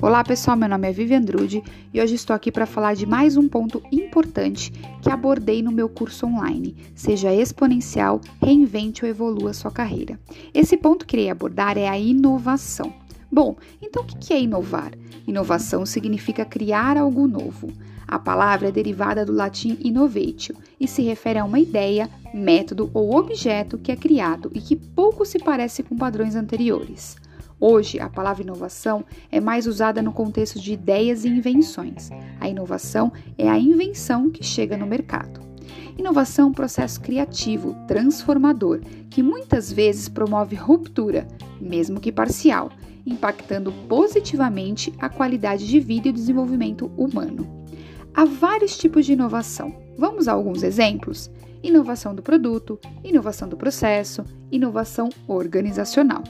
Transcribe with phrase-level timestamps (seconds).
[0.00, 1.60] Olá pessoal, meu nome é Vivian Drude
[1.92, 4.70] e hoje estou aqui para falar de mais um ponto importante
[5.02, 6.76] que abordei no meu curso online.
[6.94, 10.16] Seja exponencial, reinvente ou evolua sua carreira.
[10.54, 12.92] Esse ponto que irei abordar é a inovação.
[13.30, 14.92] Bom, então o que é inovar?
[15.26, 17.68] Inovação significa criar algo novo.
[18.06, 23.16] A palavra é derivada do latim innovatio e se refere a uma ideia, método ou
[23.16, 27.16] objeto que é criado e que pouco se parece com padrões anteriores.
[27.60, 32.10] Hoje, a palavra inovação é mais usada no contexto de ideias e invenções.
[32.40, 35.40] A inovação é a invenção que chega no mercado.
[35.98, 38.80] Inovação é um processo criativo, transformador,
[39.10, 41.26] que muitas vezes promove ruptura,
[41.60, 42.70] mesmo que parcial,
[43.04, 47.66] impactando positivamente a qualidade de vida e desenvolvimento humano.
[48.14, 49.74] Há vários tipos de inovação.
[49.98, 51.28] Vamos a alguns exemplos?
[51.60, 56.22] Inovação do produto, inovação do processo, inovação organizacional.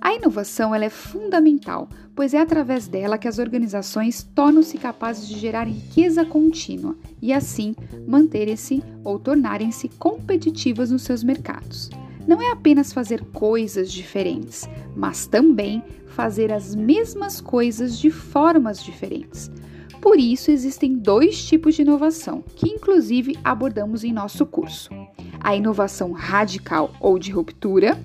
[0.00, 5.38] A inovação ela é fundamental, pois é através dela que as organizações tornam-se capazes de
[5.38, 7.74] gerar riqueza contínua e, assim,
[8.06, 11.90] manterem-se ou tornarem-se competitivas nos seus mercados.
[12.26, 19.50] Não é apenas fazer coisas diferentes, mas também fazer as mesmas coisas de formas diferentes.
[20.00, 24.90] Por isso, existem dois tipos de inovação, que inclusive abordamos em nosso curso:
[25.40, 27.98] a inovação radical ou de ruptura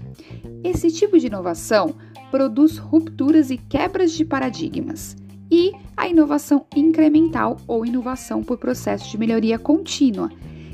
[0.63, 1.95] esse tipo de inovação
[2.29, 5.15] produz rupturas e quebras de paradigmas.
[5.49, 10.31] E a inovação incremental ou inovação por processo de melhoria contínua,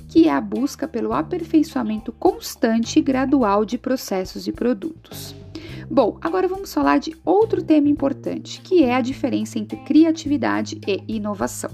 [0.07, 5.35] que é a busca pelo aperfeiçoamento constante e gradual de processos e produtos.
[5.89, 11.03] Bom, agora vamos falar de outro tema importante, que é a diferença entre criatividade e
[11.07, 11.71] inovação.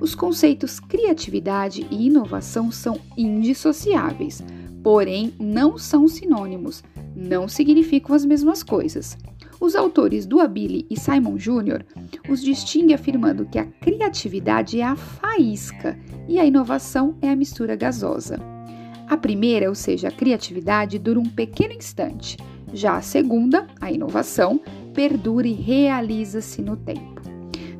[0.00, 4.42] Os conceitos criatividade e inovação são indissociáveis,
[4.82, 6.82] porém não são sinônimos,
[7.14, 9.16] não significam as mesmas coisas.
[9.60, 11.84] Os autores do Abile e Simon Jr.
[12.28, 15.98] os distinguem afirmando que a criatividade é a faísca
[16.28, 18.38] e a inovação é a mistura gasosa.
[19.08, 22.36] A primeira, ou seja, a criatividade, dura um pequeno instante.
[22.72, 24.60] Já a segunda, a inovação,
[24.94, 27.20] perdura e realiza-se no tempo.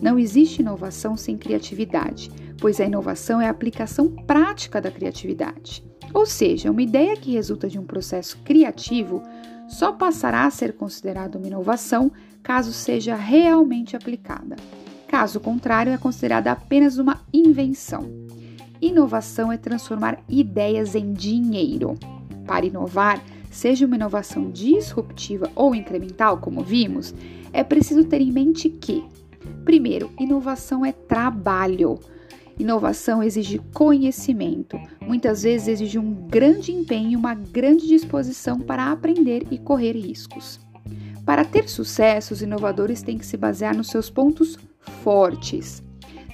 [0.01, 5.83] Não existe inovação sem criatividade, pois a inovação é a aplicação prática da criatividade.
[6.13, 9.23] Ou seja, uma ideia que resulta de um processo criativo
[9.69, 12.13] só passará a ser considerada uma inovação
[12.43, 14.57] caso seja realmente aplicada.
[15.09, 18.11] Caso contrário, é considerada apenas uma invenção.
[18.81, 21.99] Inovação é transformar ideias em dinheiro.
[22.47, 27.15] Para inovar, seja uma inovação disruptiva ou incremental, como vimos,
[27.53, 29.05] é preciso ter em mente que,
[29.65, 32.01] primeiro, inovação é trabalho.
[32.59, 39.59] Inovação exige conhecimento, muitas vezes exige um grande empenho, uma grande disposição para aprender e
[39.59, 40.61] correr riscos.
[41.25, 44.59] Para ter sucesso, os inovadores têm que se basear nos seus pontos
[45.03, 45.83] fortes.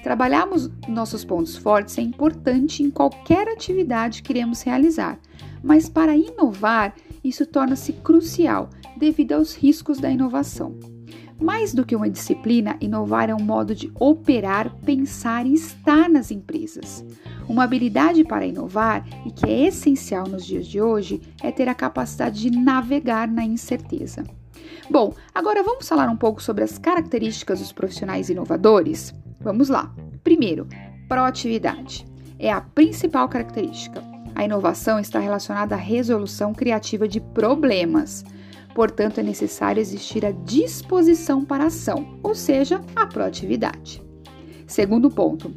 [0.03, 5.19] Trabalharmos nossos pontos fortes é importante em qualquer atividade que queremos realizar,
[5.63, 10.77] mas para inovar, isso torna-se crucial devido aos riscos da inovação.
[11.39, 16.31] Mais do que uma disciplina, inovar é um modo de operar, pensar e estar nas
[16.31, 17.05] empresas.
[17.47, 21.73] Uma habilidade para inovar e que é essencial nos dias de hoje é ter a
[21.73, 24.25] capacidade de navegar na incerteza.
[24.89, 29.13] Bom, agora vamos falar um pouco sobre as características dos profissionais inovadores?
[29.39, 29.93] Vamos lá.
[30.23, 30.67] Primeiro,
[31.07, 32.05] proatividade.
[32.37, 34.03] É a principal característica.
[34.35, 38.23] A inovação está relacionada à resolução criativa de problemas.
[38.73, 44.01] Portanto, é necessário existir a disposição para a ação, ou seja, a proatividade.
[44.67, 45.53] Segundo ponto,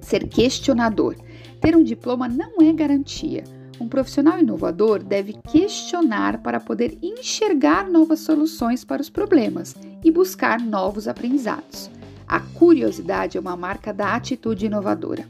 [0.00, 1.16] ser questionador.
[1.60, 3.42] Ter um diploma não é garantia.
[3.80, 10.60] Um profissional inovador deve questionar para poder enxergar novas soluções para os problemas e buscar
[10.60, 11.90] novos aprendizados.
[12.26, 15.26] A curiosidade é uma marca da atitude inovadora.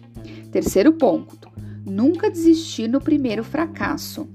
[0.53, 1.51] Terceiro ponto:
[1.85, 4.29] nunca desistir no primeiro fracasso.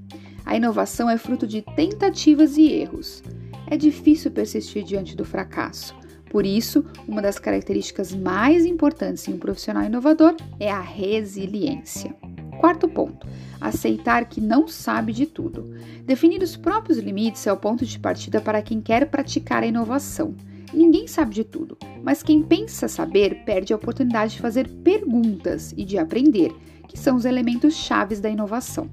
[0.44, 3.22] A inovação é fruto de tentativas e erros.
[3.66, 5.94] É difícil persistir diante do fracasso.
[6.30, 12.14] Por isso, uma das características mais importantes em um profissional inovador é a resiliência.
[12.58, 13.26] Quarto ponto:
[13.60, 15.74] aceitar que não sabe de tudo.
[16.04, 20.34] Definir os próprios limites é o ponto de partida para quem quer praticar a inovação.
[20.72, 25.84] Ninguém sabe de tudo, mas quem pensa saber perde a oportunidade de fazer perguntas e
[25.84, 26.50] de aprender,
[26.88, 28.88] que são os elementos chaves da inovação.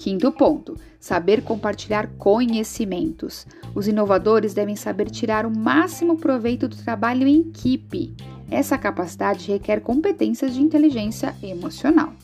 [0.00, 3.46] Quinto ponto: saber compartilhar conhecimentos.
[3.74, 8.14] Os inovadores devem saber tirar o máximo proveito do trabalho em equipe.
[8.50, 12.14] Essa capacidade requer competências de inteligência emocional.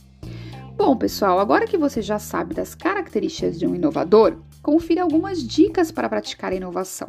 [0.75, 5.93] Bom, pessoal, agora que você já sabe das características de um inovador, confira algumas dicas
[5.93, 7.09] para praticar a inovação.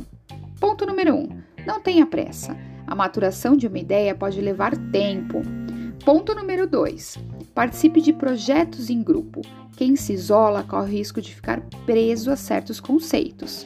[0.59, 1.29] Ponto número 1: um,
[1.65, 2.57] não tenha pressa.
[2.85, 5.41] A maturação de uma ideia pode levar tempo.
[6.03, 7.17] Ponto número 2.
[7.57, 9.41] Participe de projetos em grupo.
[9.75, 13.65] Quem se isola corre o risco de ficar preso a certos conceitos.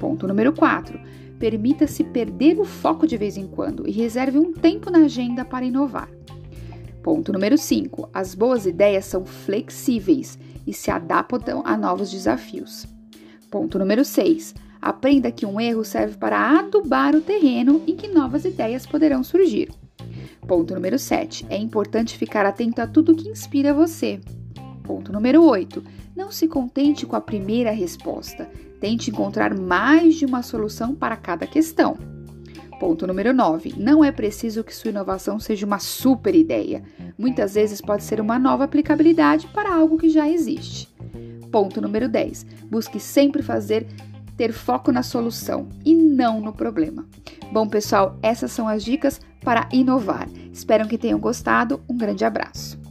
[0.00, 0.98] Ponto número 4.
[1.38, 5.64] Permita-se perder o foco de vez em quando e reserve um tempo na agenda para
[5.64, 6.08] inovar.
[7.00, 8.10] Ponto número 5.
[8.12, 10.36] As boas ideias são flexíveis
[10.66, 12.84] e se adaptam a novos desafios.
[13.48, 14.56] Ponto número 6.
[14.82, 19.68] Aprenda que um erro serve para adubar o terreno em que novas ideias poderão surgir.
[20.48, 21.44] Ponto número 7.
[21.50, 24.18] É importante ficar atento a tudo que inspira você.
[24.82, 25.84] Ponto número 8.
[26.16, 28.50] Não se contente com a primeira resposta.
[28.80, 31.98] Tente encontrar mais de uma solução para cada questão.
[32.80, 33.74] Ponto número 9.
[33.76, 36.82] Não é preciso que sua inovação seja uma super ideia.
[37.18, 40.88] Muitas vezes pode ser uma nova aplicabilidade para algo que já existe.
[41.52, 42.46] Ponto número 10.
[42.70, 43.86] Busque sempre fazer
[44.34, 47.06] ter foco na solução e não no problema.
[47.52, 50.28] Bom, pessoal, essas são as dicas para inovar.
[50.52, 51.80] Espero que tenham gostado.
[51.88, 52.87] Um grande abraço.